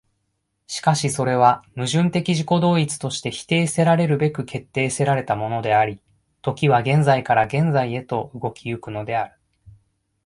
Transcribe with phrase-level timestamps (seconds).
[0.65, 6.01] しかしそれは矛盾的自己同一として否定せられるべく決定せられたものであり、
[6.41, 9.35] 時は現在から現在へと動き行くのである。